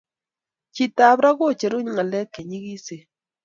cheet 0.73 0.97
ap 1.09 1.17
rap 1.23 1.35
kocheru 1.39 1.77
ngalek 1.85 2.27
chenyikisen 2.33 3.03